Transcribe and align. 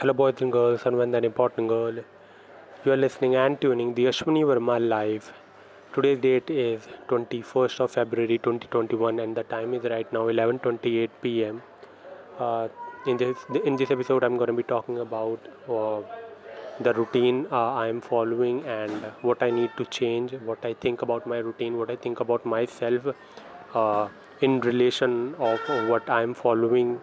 Hello, 0.00 0.14
boys 0.14 0.40
and 0.40 0.50
girls, 0.50 0.86
and 0.86 0.96
one 0.96 1.10
that 1.10 1.26
important 1.26 1.68
girl. 1.68 1.92
You 2.84 2.92
are 2.92 2.96
listening 2.96 3.34
and 3.34 3.60
tuning 3.60 3.92
the 3.92 4.06
Ashwini 4.10 4.44
Verma 4.50 4.76
live. 4.80 5.30
Today's 5.94 6.18
date 6.20 6.48
is 6.48 6.86
21st 7.08 7.80
of 7.80 7.90
February 7.90 8.38
2021, 8.38 9.18
and 9.20 9.36
the 9.36 9.42
time 9.42 9.74
is 9.74 9.82
right 9.92 10.10
now 10.10 10.22
11:28 10.34 11.10
p.m. 11.24 11.58
Uh, 12.38 12.68
in 13.06 13.18
this 13.22 13.42
in 13.70 13.76
this 13.82 13.90
episode, 13.96 14.24
I'm 14.28 14.38
going 14.42 14.52
to 14.52 14.54
be 14.60 14.64
talking 14.70 15.00
about 15.02 15.50
uh, 15.78 15.98
the 16.86 16.94
routine 17.00 17.42
uh, 17.52 17.74
I 17.82 17.88
am 17.88 18.00
following 18.00 18.62
and 18.76 19.04
what 19.30 19.42
I 19.48 19.50
need 19.58 19.74
to 19.82 19.86
change, 19.98 20.32
what 20.52 20.64
I 20.70 20.72
think 20.86 21.02
about 21.08 21.26
my 21.34 21.42
routine, 21.48 21.76
what 21.82 21.92
I 21.96 21.96
think 22.06 22.20
about 22.20 22.46
myself 22.54 23.10
uh, 23.74 24.08
in 24.40 24.62
relation 24.70 25.18
of 25.50 25.68
what 25.92 26.08
I 26.08 26.22
am 26.28 26.32
following, 26.32 26.98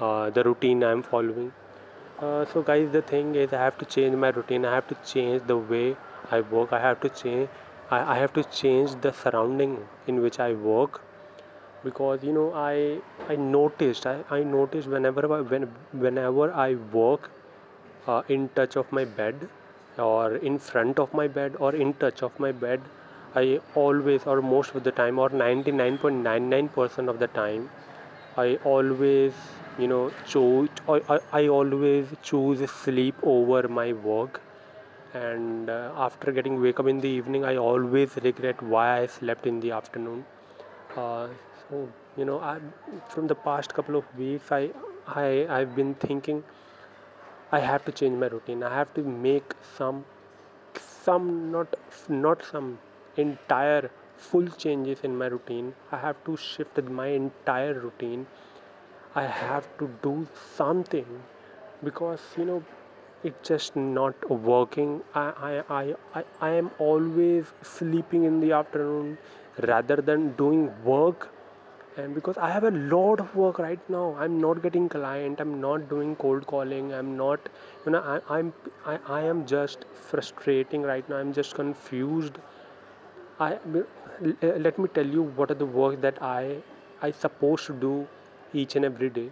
uh, 0.00 0.30
the 0.40 0.44
routine 0.50 0.82
I 0.82 0.90
am 0.98 1.04
following. 1.12 1.52
Uh, 2.18 2.46
so 2.46 2.62
guys, 2.62 2.90
the 2.92 3.02
thing 3.02 3.34
is, 3.34 3.52
I 3.52 3.58
have 3.58 3.76
to 3.76 3.84
change 3.84 4.16
my 4.16 4.30
routine. 4.30 4.64
I 4.64 4.74
have 4.74 4.88
to 4.88 4.96
change 5.04 5.42
the 5.46 5.56
way 5.58 5.96
I 6.30 6.40
work. 6.40 6.72
I 6.72 6.80
have 6.80 6.98
to 7.00 7.10
change. 7.10 7.50
I, 7.90 8.14
I 8.14 8.18
have 8.18 8.32
to 8.32 8.44
change 8.44 8.94
the 9.02 9.12
surrounding 9.12 9.86
in 10.06 10.22
which 10.22 10.40
I 10.40 10.54
work 10.54 11.02
because 11.84 12.24
you 12.24 12.32
know 12.32 12.54
I 12.54 13.00
I 13.28 13.36
noticed 13.36 14.06
I, 14.06 14.24
I 14.30 14.42
noticed 14.44 14.88
whenever 14.88 15.30
I, 15.32 15.40
when 15.42 15.68
whenever 15.92 16.52
I 16.52 16.74
work 17.00 17.28
uh, 18.06 18.22
in 18.28 18.48
touch 18.60 18.76
of 18.76 18.90
my 18.90 19.04
bed 19.04 19.48
or 19.98 20.36
in 20.36 20.58
front 20.58 20.98
of 20.98 21.12
my 21.12 21.28
bed 21.28 21.56
or 21.58 21.74
in 21.74 21.92
touch 22.04 22.22
of 22.22 22.40
my 22.40 22.50
bed 22.50 22.80
I 23.34 23.60
always 23.74 24.26
or 24.26 24.40
most 24.40 24.74
of 24.74 24.84
the 24.84 24.90
time 24.90 25.18
or 25.18 25.28
99.99% 25.28 27.08
of 27.10 27.18
the 27.18 27.28
time 27.28 27.68
I 28.36 28.58
always 28.64 29.34
you 29.78 29.86
know 29.86 30.10
choose 30.26 30.68
I, 30.88 31.20
I, 31.32 31.48
always 31.48 32.06
choose 32.22 32.70
sleep 32.70 33.14
over 33.22 33.68
my 33.68 33.92
work. 33.92 34.40
And 35.14 35.70
uh, 35.70 35.92
after 35.96 36.32
getting 36.32 36.60
wake 36.60 36.80
up 36.80 36.86
in 36.86 37.00
the 37.00 37.08
evening 37.08 37.44
I 37.44 37.56
always 37.56 38.16
regret 38.22 38.62
why 38.62 39.00
I 39.00 39.06
slept 39.06 39.46
in 39.46 39.60
the 39.60 39.70
afternoon. 39.72 40.24
Uh, 40.96 41.28
so 41.68 41.88
you 42.16 42.24
know 42.24 42.40
I 42.40 42.58
from 43.08 43.26
the 43.26 43.34
past 43.34 43.74
couple 43.74 43.96
of 43.96 44.04
weeks 44.18 44.50
I 44.50 44.70
I 45.06 45.46
I've 45.48 45.74
been 45.74 45.94
thinking 45.94 46.42
I 47.52 47.60
have 47.60 47.84
to 47.84 47.92
change 47.92 48.18
my 48.18 48.28
routine. 48.28 48.62
I 48.62 48.74
have 48.74 48.92
to 48.94 49.02
make 49.02 49.54
some 49.76 50.04
some 50.78 51.52
not 51.52 51.74
not 52.08 52.44
some 52.44 52.78
entire 53.16 53.90
full 54.16 54.48
changes 54.48 55.00
in 55.02 55.16
my 55.16 55.26
routine. 55.26 55.74
I 55.92 55.98
have 55.98 56.24
to 56.24 56.36
shift 56.36 56.82
my 56.82 57.08
entire 57.08 57.74
routine 57.74 58.26
I 59.16 59.24
have 59.24 59.66
to 59.78 59.88
do 60.02 60.28
something 60.54 61.06
because 61.82 62.20
you 62.36 62.44
know 62.44 62.62
it's 63.24 63.48
just 63.48 63.74
not 63.74 64.30
working. 64.30 65.00
I, 65.14 65.22
I, 65.50 65.76
I, 65.76 65.94
I, 66.14 66.24
I 66.40 66.50
am 66.50 66.70
always 66.78 67.46
sleeping 67.62 68.24
in 68.24 68.40
the 68.40 68.52
afternoon 68.52 69.16
rather 69.66 69.96
than 69.96 70.32
doing 70.32 70.70
work 70.84 71.30
and 71.96 72.14
because 72.14 72.36
I 72.36 72.50
have 72.50 72.64
a 72.64 72.70
lot 72.70 73.20
of 73.20 73.34
work 73.34 73.58
right 73.58 73.80
now. 73.88 74.14
I'm 74.18 74.38
not 74.38 74.62
getting 74.62 74.86
client. 74.86 75.40
I'm 75.40 75.62
not 75.62 75.88
doing 75.88 76.14
cold 76.16 76.46
calling. 76.46 76.92
I'm 76.92 77.16
not 77.16 77.48
you 77.86 77.92
know 77.92 78.00
I, 78.00 78.20
I'm 78.38 78.52
I, 78.84 78.98
I 79.08 79.22
am 79.22 79.46
just 79.46 79.86
frustrating 79.94 80.82
right 80.82 81.08
now. 81.08 81.16
I'm 81.16 81.32
just 81.32 81.54
confused. 81.54 82.38
I 83.40 83.58
let 84.42 84.78
me 84.78 84.88
tell 84.92 85.06
you 85.06 85.22
what 85.22 85.50
are 85.50 85.60
the 85.64 85.72
work 85.80 86.02
that 86.02 86.22
I 86.22 86.58
I 87.00 87.12
supposed 87.12 87.66
to 87.68 87.72
do 87.72 88.06
each 88.52 88.76
and 88.76 88.84
every 88.84 89.10
day. 89.10 89.30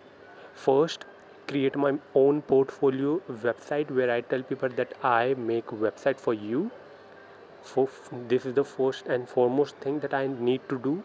First, 0.55 1.05
create 1.49 1.77
my 1.77 1.99
own 2.15 2.43
portfolio 2.43 3.21
website 3.43 3.91
where 3.91 4.11
I 4.11 4.21
tell 4.21 4.43
people 4.43 4.69
that 4.71 4.95
I 5.03 5.35
make 5.35 5.67
website 5.69 6.19
for 6.19 6.35
you. 6.35 6.71
For 7.63 7.89
this 8.29 8.47
is 8.47 8.55
the 8.55 8.65
first 8.65 9.07
and 9.07 9.29
foremost 9.29 9.77
thing 9.77 10.01
that 10.01 10.15
I 10.15 10.27
need 10.27 10.69
to 10.69 10.79
do, 10.79 11.03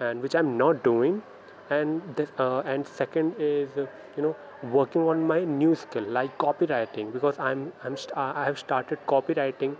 and 0.00 0.22
which 0.22 0.34
I'm 0.34 0.56
not 0.56 0.82
doing. 0.84 1.22
And 1.70 2.02
this, 2.16 2.30
uh, 2.38 2.60
and 2.64 2.86
second 2.86 3.34
is 3.38 3.76
uh, 3.76 3.86
you 4.16 4.22
know 4.22 4.36
working 4.62 5.02
on 5.02 5.26
my 5.26 5.44
new 5.44 5.74
skill 5.74 6.04
like 6.04 6.38
copywriting 6.38 7.12
because 7.12 7.38
I'm 7.38 7.72
I'm 7.84 7.96
st- 7.96 8.16
I 8.16 8.44
have 8.44 8.58
started 8.58 8.98
copywriting 9.06 9.76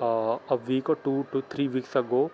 uh, 0.00 0.38
a 0.48 0.56
week 0.56 0.88
or 0.88 0.96
two 0.96 1.26
to 1.32 1.42
three 1.50 1.68
weeks 1.68 1.96
ago 1.96 2.30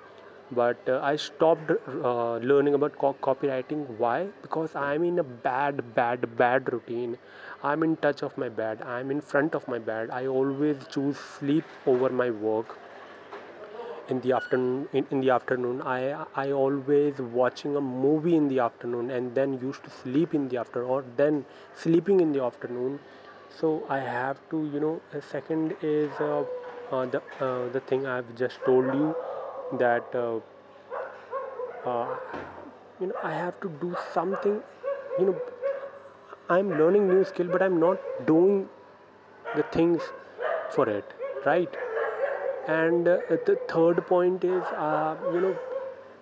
but 0.58 0.88
uh, 0.88 0.98
i 1.10 1.16
stopped 1.16 1.70
uh, 1.70 2.36
learning 2.50 2.74
about 2.74 2.96
co- 2.98 3.16
copywriting. 3.26 3.86
Why? 3.98 4.28
Because 4.42 4.74
i'm 4.76 5.04
in 5.04 5.18
a 5.18 5.24
bad 5.48 5.82
bad 5.94 6.26
bad 6.36 6.72
routine. 6.72 7.18
I'm 7.62 7.82
in 7.84 7.96
touch 7.96 8.22
of 8.22 8.36
my 8.38 8.48
bed 8.48 8.82
i'm 8.82 9.10
in 9.10 9.20
front 9.32 9.54
of 9.54 9.66
my 9.74 9.78
bed 9.90 10.10
i 10.20 10.26
always 10.26 10.76
choose 10.96 11.18
sleep 11.18 11.64
over 11.86 12.10
my 12.10 12.30
work. 12.30 12.78
In 14.08 14.20
the 14.20 14.32
afternoon 14.32 14.88
in, 14.92 15.06
in 15.10 15.20
the 15.22 15.30
afternoon 15.30 15.80
i 15.82 16.00
i 16.42 16.50
always 16.52 17.18
watching 17.38 17.76
a 17.76 17.80
movie 17.80 18.34
in 18.36 18.48
the 18.48 18.58
afternoon 18.64 19.10
and 19.10 19.34
then 19.34 19.54
used 19.62 19.82
to 19.84 19.90
sleep 19.90 20.34
in 20.34 20.48
the 20.48 20.58
afternoon 20.62 20.90
or 20.90 21.04
then 21.16 21.44
sleeping 21.74 22.20
in 22.20 22.32
the 22.32 22.42
afternoon. 22.44 22.98
So 23.60 23.70
i 23.88 24.00
have 24.00 24.40
to 24.50 24.64
you 24.74 24.80
know 24.80 25.00
second 25.30 25.76
is 25.82 26.10
uh, 26.20 26.44
uh, 26.90 27.06
the 27.14 27.22
uh, 27.46 27.68
the 27.76 27.80
thing 27.92 28.06
i've 28.16 28.34
just 28.44 28.60
told 28.66 28.94
you 29.02 29.14
that 29.78 30.14
uh, 30.14 30.40
uh, 31.88 32.16
you 33.00 33.06
know 33.06 33.14
i 33.22 33.32
have 33.32 33.58
to 33.60 33.68
do 33.80 33.94
something 34.12 34.60
you 35.18 35.26
know 35.26 35.36
i'm 36.48 36.70
learning 36.78 37.08
new 37.08 37.24
skill 37.24 37.48
but 37.56 37.62
i'm 37.62 37.80
not 37.80 37.98
doing 38.26 38.68
the 39.56 39.62
things 39.78 40.02
for 40.74 40.88
it 40.88 41.14
right? 41.44 41.76
And 42.68 43.08
uh, 43.08 43.18
the 43.28 43.58
third 43.68 44.06
point 44.06 44.44
is 44.44 44.62
you 45.34 45.40
know 45.40 45.56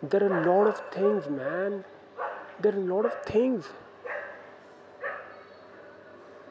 there 0.02 0.24
are 0.24 0.42
a 0.42 0.46
lot 0.46 0.66
of 0.66 0.80
things 0.92 1.28
man. 1.28 1.84
There 2.60 2.74
are 2.74 2.78
a 2.78 2.86
lot 2.94 3.04
of 3.04 3.14
things. 3.24 3.66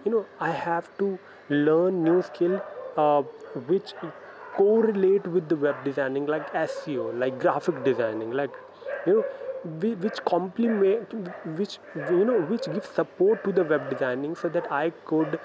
You 0.06 0.12
know 0.12 0.26
i 0.40 0.52
have 0.52 0.90
to 1.00 1.08
learn 1.50 2.04
new 2.04 2.22
skill 2.22 2.62
uh, 2.98 3.22
which 3.72 3.94
correlate 4.60 5.28
with 5.36 5.50
the 5.50 5.58
web 5.66 5.84
designing 5.90 6.26
like 6.36 6.52
seo 6.64 7.06
like 7.24 7.40
graphic 7.46 7.84
designing 7.90 8.32
like 8.42 8.58
you 9.08 9.14
know 9.14 9.24
which 10.04 10.20
complement 10.26 11.14
which 11.60 11.80
you 12.12 12.26
know 12.30 12.40
which 12.52 12.66
gives 12.74 12.90
support 13.00 13.44
to 13.44 13.52
the 13.52 13.64
web 13.72 13.90
designing 13.94 14.36
so 14.44 14.50
that 14.58 14.72
i 14.72 14.90
could 15.12 15.40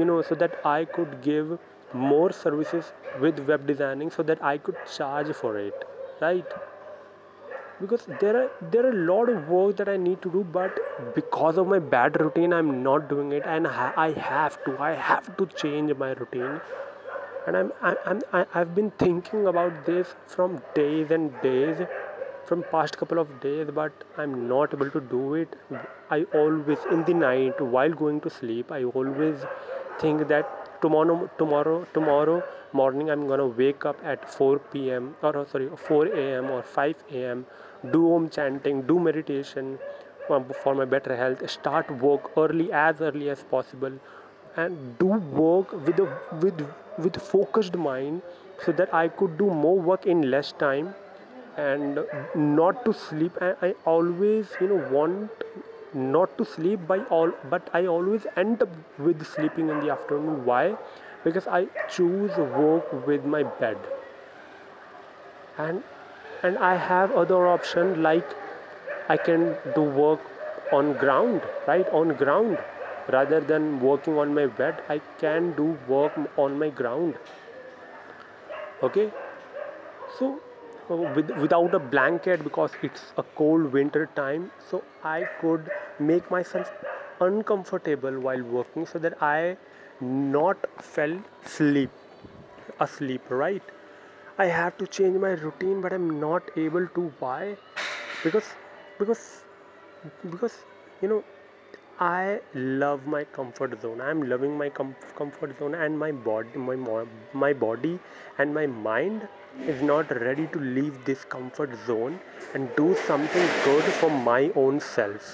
you 0.00 0.04
know 0.10 0.20
so 0.30 0.34
that 0.34 0.58
i 0.72 0.84
could 0.96 1.14
give 1.22 1.58
more 1.92 2.32
services 2.32 2.92
with 3.20 3.40
web 3.52 3.66
designing 3.66 4.10
so 4.18 4.22
that 4.22 4.42
i 4.50 4.56
could 4.58 4.76
charge 4.96 5.32
for 5.42 5.56
it 5.58 5.88
right? 6.20 6.44
Because 7.80 8.06
there 8.20 8.36
are 8.38 8.50
there 8.72 8.84
are 8.86 8.90
a 8.90 9.04
lot 9.10 9.30
of 9.30 9.48
work 9.48 9.76
that 9.78 9.88
I 9.88 9.96
need 9.96 10.20
to 10.22 10.30
do, 10.30 10.44
but 10.56 10.80
because 11.14 11.56
of 11.56 11.66
my 11.66 11.78
bad 11.78 12.20
routine, 12.20 12.52
I'm 12.52 12.82
not 12.82 13.08
doing 13.08 13.32
it, 13.32 13.46
and 13.46 13.66
I 13.66 14.10
have 14.26 14.58
to 14.64 14.76
I 14.88 14.90
have 15.06 15.30
to 15.38 15.46
change 15.62 15.94
my 16.02 16.10
routine, 16.12 16.60
and 17.50 17.72
I'm 17.82 18.22
I'm 18.32 18.46
I've 18.54 18.74
been 18.74 18.90
thinking 19.04 19.46
about 19.46 19.84
this 19.86 20.14
from 20.26 20.62
days 20.74 21.10
and 21.10 21.32
days, 21.42 21.82
from 22.46 22.64
past 22.70 22.98
couple 23.02 23.18
of 23.18 23.34
days, 23.40 23.68
but 23.80 24.04
I'm 24.16 24.48
not 24.48 24.74
able 24.74 24.90
to 24.90 25.00
do 25.00 25.34
it. 25.34 25.56
I 26.10 26.22
always 26.42 26.86
in 26.90 27.04
the 27.04 27.14
night 27.14 27.60
while 27.76 27.98
going 28.04 28.20
to 28.28 28.30
sleep, 28.38 28.72
I 28.78 28.84
always 28.84 29.46
think 30.00 30.26
that 30.28 30.56
tomorrow 30.82 31.16
tomorrow 31.38 31.78
tomorrow 31.94 32.42
morning 32.78 33.10
i'm 33.14 33.26
gonna 33.30 33.46
wake 33.46 33.84
up 33.84 33.98
at 34.12 34.28
4 34.34 34.58
p.m 34.72 35.08
or 35.22 35.46
sorry 35.50 35.68
4 35.76 36.06
a.m 36.20 36.50
or 36.50 36.62
5 36.62 37.02
a.m 37.20 37.44
do 37.94 38.02
om 38.14 38.28
chanting 38.36 38.80
do 38.90 38.98
meditation 39.08 39.78
um, 40.30 40.46
for 40.62 40.74
my 40.74 40.86
better 40.94 41.16
health 41.16 41.42
start 41.56 41.90
work 42.06 42.30
early 42.44 42.72
as 42.72 43.02
early 43.08 43.28
as 43.34 43.42
possible 43.54 43.98
and 44.56 44.98
do 44.98 45.06
work 45.42 45.72
with 45.88 46.00
a 46.04 46.08
with 46.44 46.64
with 47.04 47.20
focused 47.30 47.76
mind 47.76 48.22
so 48.64 48.72
that 48.72 48.92
i 48.94 49.06
could 49.08 49.36
do 49.38 49.50
more 49.64 49.78
work 49.90 50.06
in 50.06 50.30
less 50.30 50.52
time 50.52 50.94
and 51.56 51.98
not 52.34 52.84
to 52.84 52.92
sleep. 52.92 53.32
I, 53.40 53.54
I 53.60 53.74
always 53.84 54.48
you 54.60 54.68
know 54.68 54.88
want 54.90 55.30
not 55.92 56.36
to 56.38 56.44
sleep 56.44 56.86
by 56.86 56.98
all 57.16 57.32
but 57.50 57.68
i 57.74 57.86
always 57.86 58.26
end 58.36 58.62
up 58.62 58.68
with 58.98 59.26
sleeping 59.26 59.68
in 59.68 59.80
the 59.80 59.90
afternoon. 59.90 60.44
Why? 60.44 60.76
Because 61.24 61.46
i 61.48 61.66
choose 61.88 62.36
work 62.36 63.06
with 63.06 63.24
my 63.24 63.42
bed. 63.42 63.76
And 65.58 65.82
and 66.42 66.58
i 66.58 66.76
have 66.76 67.12
other 67.12 67.46
option 67.46 68.02
like 68.02 68.36
i 69.08 69.16
can 69.16 69.56
do 69.74 69.82
work 69.82 70.20
on 70.72 70.92
ground 70.94 71.42
right? 71.66 71.88
On 71.88 72.14
ground 72.14 72.58
rather 73.12 73.40
than 73.40 73.80
working 73.80 74.18
on 74.18 74.34
my 74.34 74.46
bed 74.46 74.82
i 74.88 75.00
can 75.18 75.52
do 75.52 75.66
work 75.88 76.12
on 76.36 76.58
my 76.58 76.68
ground. 76.68 77.14
Okay? 78.82 79.10
So 80.18 80.40
with, 80.88 81.30
without 81.30 81.74
a 81.74 81.78
blanket 81.78 82.42
because 82.42 82.72
it's 82.82 83.12
a 83.16 83.22
cold 83.22 83.72
winter 83.72 84.08
time 84.16 84.50
so 84.70 84.82
i 85.04 85.22
could 85.40 85.70
make 86.00 86.30
myself 86.30 86.72
uncomfortable 87.20 88.18
while 88.18 88.42
working 88.42 88.86
so 88.86 88.98
that 88.98 89.22
i 89.22 89.56
not 90.00 90.56
fell 90.80 91.16
sleep 91.44 91.90
asleep 92.80 93.22
right? 93.28 93.62
I 94.38 94.46
have 94.46 94.78
to 94.78 94.86
change 94.86 95.16
my 95.18 95.30
routine 95.30 95.80
but 95.80 95.92
i'm 95.92 96.18
not 96.18 96.42
able 96.56 96.86
to. 96.86 97.12
Why? 97.18 97.56
Because 98.24 98.46
because 98.98 99.42
because 100.30 100.54
you 101.02 101.08
know 101.08 101.22
I 102.02 102.40
love 102.54 103.06
my 103.06 103.24
comfort 103.24 103.80
zone. 103.82 104.00
I'm 104.00 104.22
loving 104.28 104.56
my 104.56 104.70
com- 104.70 104.96
comfort 105.16 105.58
zone, 105.58 105.74
and 105.74 105.98
my 105.98 106.10
body, 106.10 106.58
my 106.68 107.04
my 107.42 107.52
body, 107.52 107.98
and 108.38 108.54
my 108.54 108.66
mind 108.66 109.28
is 109.74 109.82
not 109.82 110.14
ready 110.20 110.46
to 110.54 110.62
leave 110.78 111.04
this 111.04 111.26
comfort 111.34 111.76
zone 111.86 112.18
and 112.54 112.74
do 112.78 112.96
something 113.10 113.50
good 113.66 113.84
for 113.98 114.10
my 114.30 114.50
own 114.64 114.80
self. 114.80 115.28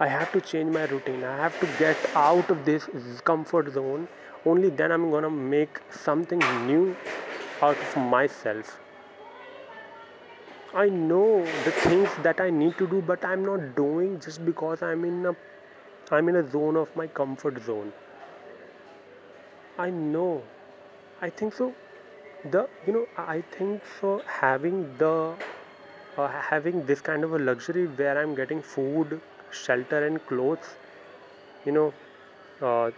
I 0.00 0.08
have 0.14 0.32
to 0.32 0.40
change 0.40 0.72
my 0.78 0.86
routine. 0.94 1.22
I 1.34 1.36
have 1.42 1.60
to 1.60 1.68
get 1.84 2.08
out 2.14 2.50
of 2.56 2.64
this 2.64 2.88
comfort 3.32 3.70
zone. 3.74 4.08
Only 4.54 4.70
then 4.80 4.90
I'm 4.90 5.10
gonna 5.10 5.34
make 5.52 5.80
something 5.90 6.48
new 6.72 6.96
out 7.60 7.86
of 7.88 7.96
myself. 8.16 8.78
I 10.74 10.88
know 10.90 11.42
the 11.64 11.70
things 11.70 12.08
that 12.22 12.40
I 12.40 12.50
need 12.50 12.76
to 12.78 12.86
do, 12.86 13.00
but 13.00 13.24
I'm 13.24 13.44
not 13.44 13.62
doing 13.76 13.95
just 14.20 14.44
because 14.44 14.82
I'm 14.82 15.04
in 15.04 15.26
a 15.26 15.34
I'm 16.10 16.28
in 16.28 16.36
a 16.36 16.48
zone 16.48 16.76
of 16.76 16.94
my 16.96 17.06
comfort 17.06 17.62
zone. 17.64 17.92
I 19.78 19.90
know. 19.90 20.42
I 21.20 21.30
think 21.30 21.54
so. 21.54 21.74
The 22.50 22.68
you 22.86 22.92
know 22.92 23.06
I 23.16 23.42
think 23.58 23.82
so. 24.00 24.22
Having 24.26 24.96
the 24.98 25.34
uh, 26.16 26.28
having 26.28 26.84
this 26.86 27.00
kind 27.00 27.24
of 27.24 27.34
a 27.34 27.38
luxury 27.38 27.86
where 27.86 28.18
I'm 28.18 28.34
getting 28.34 28.62
food, 28.62 29.20
shelter, 29.50 30.06
and 30.06 30.24
clothes, 30.26 30.76
you 31.64 31.72
know, 31.72 31.92
uh, 32.62 32.90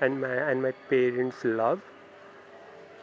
and 0.00 0.20
my 0.20 0.34
and 0.50 0.62
my 0.62 0.72
parents' 0.90 1.44
love 1.44 1.80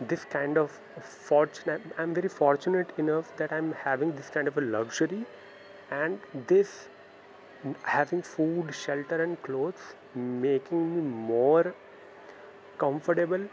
this 0.01 0.25
kind 0.25 0.57
of 0.57 0.71
fortune 1.01 1.94
i'm 1.97 2.13
very 2.13 2.30
fortunate 2.30 2.89
enough 2.97 3.35
that 3.38 3.51
i'm 3.51 3.71
having 3.83 4.12
this 4.15 4.30
kind 4.30 4.47
of 4.47 4.57
a 4.57 4.62
luxury 4.62 5.25
and 5.91 6.19
this 6.47 6.88
having 7.83 8.21
food 8.21 8.74
shelter 8.74 9.24
and 9.24 9.42
clothes 9.44 9.83
making 10.15 10.95
me 10.95 11.01
more 11.01 11.74
comfortable 12.77 13.45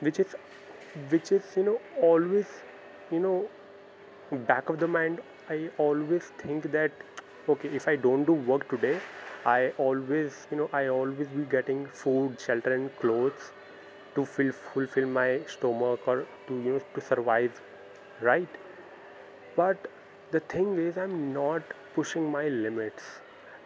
which 0.00 0.18
is 0.18 0.34
which 1.10 1.32
is 1.32 1.42
you 1.56 1.64
know 1.64 1.78
always 2.00 2.46
you 3.10 3.20
know 3.20 3.46
back 4.50 4.68
of 4.68 4.78
the 4.80 4.88
mind 4.88 5.20
i 5.48 5.58
always 5.78 6.32
think 6.42 6.70
that 6.72 6.92
okay 7.48 7.68
if 7.68 7.88
i 7.88 7.96
don't 7.96 8.24
do 8.24 8.32
work 8.32 8.68
today 8.68 8.98
i 9.44 9.72
always 9.78 10.46
you 10.50 10.56
know 10.56 10.68
i 10.72 10.86
always 10.88 11.28
be 11.28 11.44
getting 11.56 11.86
food 11.86 12.40
shelter 12.40 12.74
and 12.74 12.94
clothes 12.98 13.52
to 14.14 14.24
fill, 14.24 14.52
fulfill 14.52 15.06
my 15.06 15.40
stomach 15.46 16.06
or 16.06 16.26
to 16.46 16.54
you 16.54 16.72
know 16.72 16.80
to 16.94 17.00
survive 17.00 17.60
right? 18.20 18.48
But 19.56 19.88
the 20.30 20.40
thing 20.40 20.78
is 20.78 20.96
i'm 20.96 21.32
not 21.32 21.62
pushing 21.94 22.30
my 22.30 22.48
limits 22.48 23.02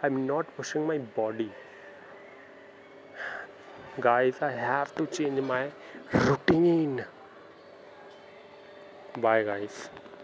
i'm 0.05 0.27
not 0.27 0.55
pushing 0.57 0.87
my 0.87 0.99
body. 1.19 1.51
Guys 4.07 4.41
i 4.43 4.51
have 4.61 4.95
to 4.97 5.07
change 5.19 5.41
my 5.51 5.61
routine. 6.29 7.05
Bye 9.27 9.43
guys 9.45 9.89